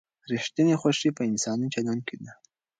[0.31, 2.31] ریښتینې خوښي په انساني چلند کې ده.